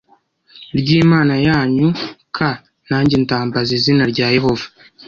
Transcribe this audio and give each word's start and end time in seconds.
ry 0.79 0.89
imana 1.01 1.35
yanyu 1.47 1.87
k 2.35 2.37
nanjye 2.89 3.15
ndambaza 3.23 3.71
izina 3.79 4.03
rya 4.11 4.27
Yehova 4.35 4.65